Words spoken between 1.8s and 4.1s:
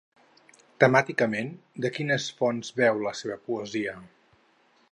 de quines fonts beu la seva poesia?